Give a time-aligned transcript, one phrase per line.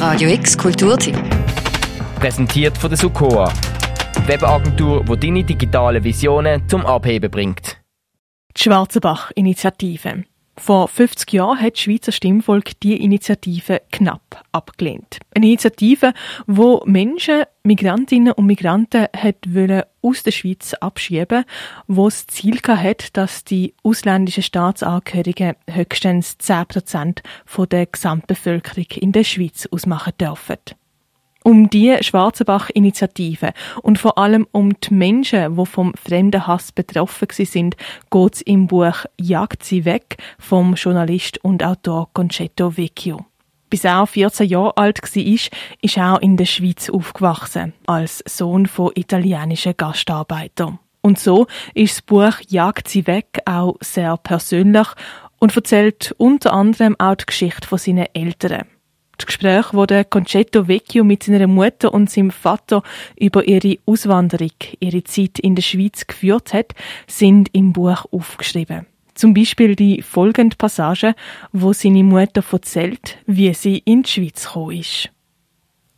[0.00, 1.14] Radio X Kulturtipp.
[2.18, 3.52] Präsentiert von der Sukoa.
[4.24, 7.76] Webagentur, die deine digitalen Visionen zum Abheben bringt.
[8.56, 10.24] Die Schwarzenbach-Initiative.
[10.60, 15.18] Vor 50 Jahren hat das Schweizer Stimmvolk die Initiative knapp abgelehnt.
[15.34, 16.12] Eine Initiative,
[16.46, 19.36] wo Menschen, Migrantinnen und Migranten hat
[20.02, 21.44] aus der Schweiz abschieben,
[21.86, 27.22] wo das Ziel hat, dass die ausländischen Staatsangehörigen höchstens 10 Prozent
[27.70, 30.58] der Gesamtbevölkerung in der Schweiz ausmachen dürfen.
[31.42, 37.76] Um die Schwarzenbach-Initiative und vor allem um die Menschen, die vom Fremdenhass betroffen sind,
[38.10, 43.24] geht es im Buch Jagt sie weg vom Journalist und Autor Concetto Vecchio.
[43.70, 48.66] Bis er 14 Jahre alt war, ist er auch in der Schweiz aufgewachsen, als Sohn
[48.66, 50.78] von italienischen Gastarbeitern.
[51.00, 54.88] Und so ist das Buch Jagt sie weg auch sehr persönlich
[55.38, 58.66] und erzählt unter anderem auch die Geschichte von seinen Eltern.
[59.20, 62.82] Die Gespräche, die Concetto Vecchio mit seiner Mutter und seinem Vater
[63.18, 66.72] über ihre Auswanderung, ihre Zeit in der Schweiz geführt hat,
[67.06, 68.86] sind im Buch aufgeschrieben.
[69.14, 71.14] Zum Beispiel die folgende Passage,
[71.52, 75.10] wo seine Mutter erzählt, wie sie in die Schweiz gekommen ist.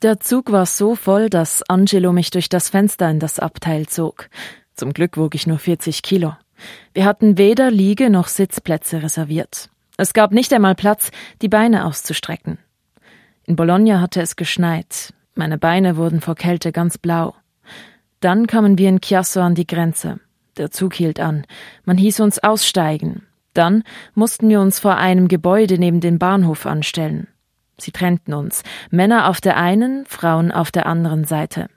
[0.02, 4.28] Der Zug war so voll, dass Angelo mich durch das Fenster in das Abteil zog.
[4.74, 6.34] Zum Glück wog ich nur 40 Kilo.
[6.92, 9.68] Wir hatten weder Liege noch Sitzplätze reserviert.
[9.96, 12.58] Es gab nicht einmal Platz, die Beine auszustrecken.
[13.44, 15.12] In Bologna hatte es geschneit.
[15.34, 17.34] Meine Beine wurden vor Kälte ganz blau.
[18.20, 20.20] Dann kamen wir in Chiasso an die Grenze.
[20.56, 21.44] Der Zug hielt an.
[21.84, 23.26] Man hieß uns aussteigen.
[23.54, 23.82] Dann
[24.14, 27.28] mussten wir uns vor einem Gebäude neben dem Bahnhof anstellen.
[27.78, 28.62] Sie trennten uns.
[28.90, 31.68] Männer auf der einen, Frauen auf der anderen Seite.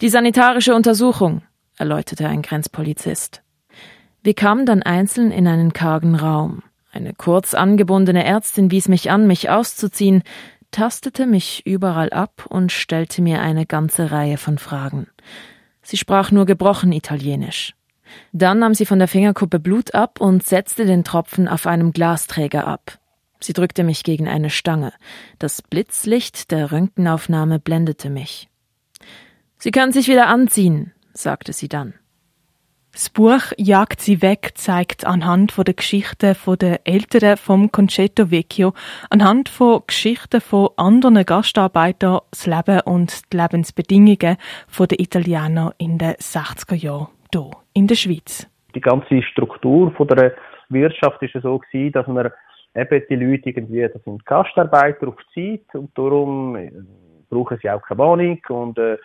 [0.00, 1.42] Die sanitarische Untersuchung,
[1.78, 3.42] erläuterte ein Grenzpolizist.
[4.22, 6.62] Wir kamen dann einzeln in einen kargen Raum.
[6.92, 10.22] Eine kurz angebundene Ärztin wies mich an, mich auszuziehen
[10.72, 15.06] tastete mich überall ab und stellte mir eine ganze Reihe von Fragen.
[15.82, 17.74] Sie sprach nur gebrochen Italienisch.
[18.32, 22.66] Dann nahm sie von der Fingerkuppe Blut ab und setzte den Tropfen auf einem Glasträger
[22.66, 22.98] ab.
[23.40, 24.92] Sie drückte mich gegen eine Stange.
[25.38, 28.48] Das Blitzlicht der Röntgenaufnahme blendete mich.
[29.58, 31.94] Sie können sich wieder anziehen, sagte sie dann.
[32.92, 38.30] Das Buch Jagt sie weg zeigt anhand von der Geschichten von der Eltern vom Concetto
[38.30, 38.74] Vecchio,
[39.08, 44.36] anhand von Geschichten von anderen Gastarbeitern das Leben und die Lebensbedingungen
[44.68, 48.46] von den Italienern in den 60er Jahren hier in der Schweiz.
[48.74, 50.34] Die ganze Struktur von der
[50.68, 52.30] Wirtschaft ist so gewesen, dass man
[52.76, 56.70] eben die Leute irgendwie, das sind Gastarbeiter auf Zeit und darum äh,
[57.30, 58.98] brauchen sie auch keine Wohnung und äh,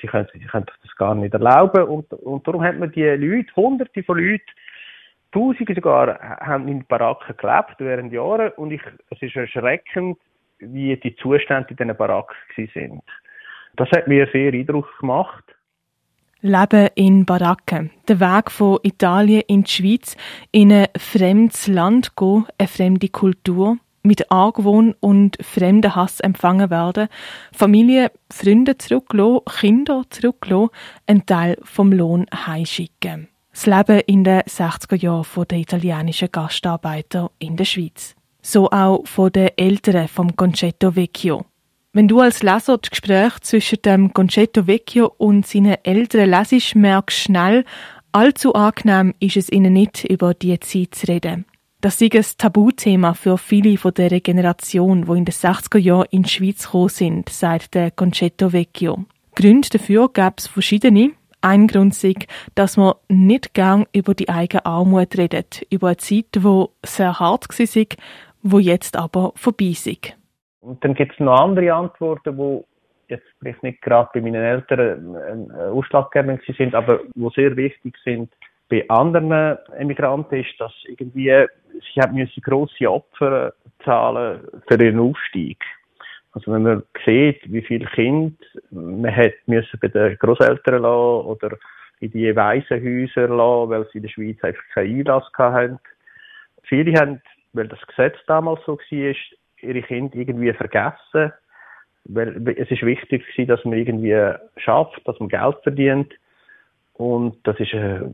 [0.00, 1.84] sie können, sie können das gar nicht erlauben.
[1.84, 4.44] Und, und darum hat man die Leute, hunderte von Leuten,
[5.32, 8.52] Tausende sogar, haben in Baracken gelebt während Jahren.
[8.52, 8.80] Und ich,
[9.10, 10.18] es ist erschreckend,
[10.58, 12.36] wie die Zustände in diesen Baracken
[12.72, 13.02] sind.
[13.76, 15.44] Das hat mir sehr Eindruck gemacht.
[16.40, 17.90] Leben in Baracken.
[18.08, 20.16] Der Weg von Italien in die Schweiz,
[20.52, 27.08] in ein fremdes Land gehen, eine fremde Kultur mit Argwohn und fremden Hass empfangen werden,
[27.52, 30.70] Familie, Freunde zurücklassen, Kinder zurücklassen,
[31.06, 33.28] einen Teil vom Lohn heimschicken.
[33.52, 38.14] Das Leben in den 60er Jahren der italienischen Gastarbeiter in der Schweiz.
[38.42, 41.46] So auch von den Eltern vom Concetto Vecchio.
[41.92, 47.18] Wenn du als Leser das Gespräch zwischen dem Concetto Vecchio und seinen Eltern lesest, merkst
[47.18, 47.64] du schnell,
[48.12, 51.46] allzu angenehm ist es ihnen nicht, über die Zeit zu reden.
[51.82, 56.22] Das ist ein Tabuthema für viele von der Generation, die in den 60er Jahren in
[56.22, 59.04] die Schweiz gekommen sind, sagt der Concetto Vecchio.
[59.34, 61.12] Gründe dafür gab es verschiedene.
[61.42, 66.34] Ein Grund ist, dass man nicht gern über die eigene Armut redet, über eine Zeit,
[66.34, 67.86] die sehr hart war,
[68.42, 70.16] die jetzt aber vorbei ist.
[70.60, 72.64] Und dann gibt es noch andere Antworten, die
[73.08, 78.32] jetzt vielleicht nicht gerade bei meinen Eltern ausschlaggebend sind, aber die sehr wichtig sind
[78.68, 81.46] bei anderen Emigranten ist, dass irgendwie
[81.94, 83.52] sie haben müssen grosse Opfer
[83.84, 85.62] zahlen für ihren Aufstieg.
[86.32, 88.36] Also wenn man sieht, wie viele Kinder
[88.70, 91.56] man hat müssen bei den Großeltern lassen oder
[92.00, 95.78] in die Waisenhäuser lassen, weil sie in der Schweiz einfach keinen Einlass hatten.
[96.64, 99.14] Viele haben, weil das Gesetz damals so war,
[99.62, 101.32] ihre Kinder irgendwie vergessen.
[102.04, 104.14] Weil es ist wichtig dass man irgendwie
[104.58, 106.12] schafft, dass man Geld verdient
[106.98, 108.12] und das ist ein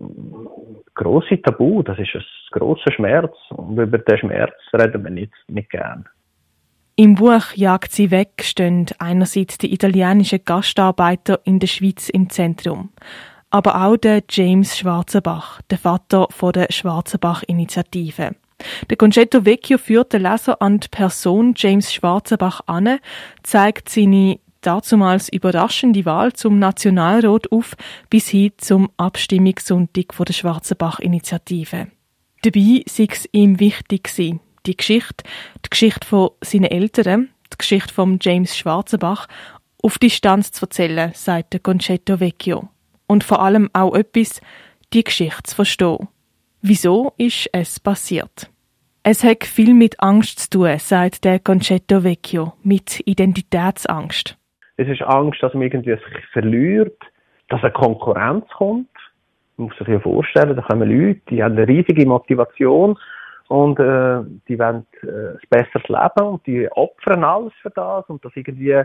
[0.95, 3.35] grosser Tabu, das ist ein grosser Schmerz.
[3.51, 6.09] Und über den Schmerz reden wir nicht, nicht gern.
[6.97, 12.91] Im Buch Jagt sie weg stehen einerseits die italienischen Gastarbeiter in der Schweiz im Zentrum,
[13.51, 18.33] aber auch der James Schwarzenbach, der Vater von der Schwarzenbach-Initiative.
[18.91, 22.99] Der Concetto Vecchio führt den Leser an die Person James Schwarzenbach an,
[23.43, 27.77] zeigt seine dazumals überraschende Wahl zum Nationalrat auf,
[28.09, 31.89] bis hin zum Abstimmungssonntag von der Schwarzenbach-Initiative.
[32.43, 35.25] Dabei sei es ihm wichtig gewesen, die Geschichte,
[35.65, 39.29] die Geschichte von seinen Eltern, die Geschichte von James Schwarzenbach
[39.83, 42.69] auf Distanz zu erzählen, sagt der Concetto Vecchio.
[43.07, 44.41] Und vor allem auch etwas,
[44.93, 46.09] die Geschichte zu verstehen.
[46.63, 48.49] Wieso ist es passiert?
[49.03, 54.37] Es hat viel mit Angst zu tun, sagt der Concetto Vecchio, mit Identitätsangst.
[54.77, 56.99] Es ist Angst, dass man irgendwie sich verliert,
[57.49, 58.89] dass eine Konkurrenz kommt.
[59.57, 62.99] Man muss sich ja vorstellen, da kommen Leute, die haben eine riesige Motivation
[63.49, 68.25] und äh, die wollen äh, ein besseres Leben und die opfern alles für das und
[68.25, 68.83] das irgendwie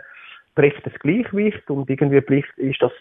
[0.55, 2.91] bricht das Gleichgewicht und irgendwie bricht, ist das,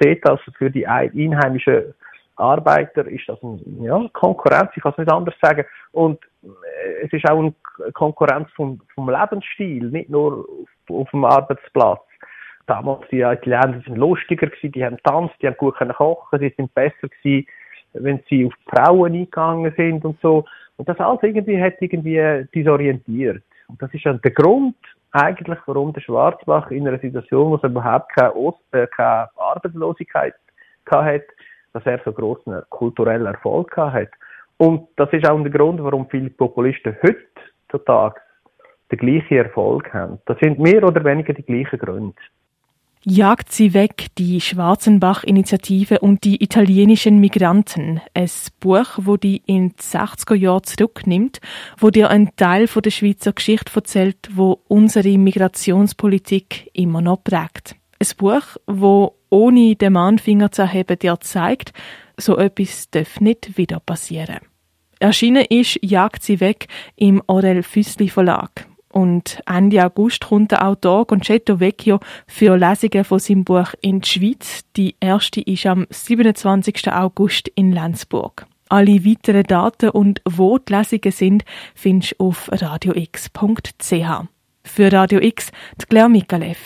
[0.00, 1.94] sieht das für die einheimischen
[2.36, 5.64] Arbeiter ist das ein, ja, Konkurrenz, ich kann es nicht anders sagen.
[5.92, 7.54] Und äh, es ist auch eine
[7.92, 12.00] Konkurrenz vom, vom Lebensstil, nicht nur auf, auf dem Arbeitsplatz.
[12.66, 16.72] Damals, die Italiener lustiger gewesen, die haben tanzt, die haben gut können kochen, sie sind
[16.74, 17.46] besser gewesen,
[17.94, 20.44] wenn sie auf die Frauen eingegangen sind und so.
[20.76, 23.42] Und das alles irgendwie hat irgendwie disorientiert.
[23.68, 24.76] Und das ist dann der Grund,
[25.12, 30.34] eigentlich, warum der Schwarzbach in einer Situation, wo es überhaupt keine, Ost äh, keine Arbeitslosigkeit
[30.90, 31.22] hat,
[31.72, 34.08] dass er so großen kulturellen Erfolg hat.
[34.56, 38.20] Und das ist auch der Grund, warum viele Populisten heutzutage
[38.90, 40.18] den gleichen Erfolg haben.
[40.26, 42.14] Das sind mehr oder weniger die gleichen Gründe.
[43.04, 48.00] Jagt sie weg, die Schwarzenbach-Initiative und die italienischen Migranten.
[48.14, 51.40] Ein Buch, wo die in die 60er Jahre zurücknimmt,
[51.78, 57.74] wo dir einen Teil der Schweizer Geschichte erzählt, wo unsere Migrationspolitik immer noch prägt.
[57.98, 61.72] Ein Buch, wo ohne den Mahnfinger zu erheben dir zeigt,
[62.16, 64.38] so etwas darf nicht wieder passieren.
[65.00, 68.68] Erschienen ist Jagt sie weg im Orel Füssli Verlag.
[68.92, 74.08] Und Ende August kommt der Autor Concetto Vecchio für Lesungen von seinem Buch in die
[74.08, 74.62] Schweiz.
[74.76, 76.92] Die erste ist am 27.
[76.92, 78.46] August in Lenzburg.
[78.68, 81.44] Alle weiteren Daten und wo die Lesungen sind,
[81.74, 84.26] findest du auf radiox.ch.
[84.64, 85.50] Für Radio X,
[85.80, 86.58] die Claire Mikalev.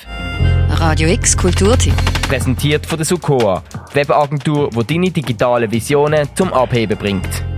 [0.68, 1.94] Radio X Kulturtipp.
[2.28, 3.62] Präsentiert von der Sukoa,
[3.92, 7.55] Webagentur, die deine digitale Visionen zum Abheben bringt.